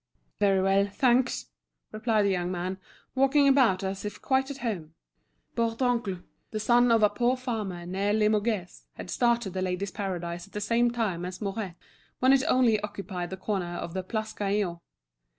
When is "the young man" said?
2.23-2.79